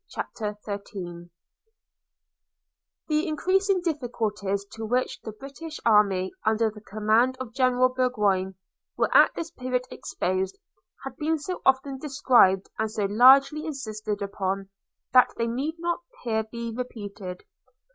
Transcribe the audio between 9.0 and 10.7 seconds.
at this period exposed,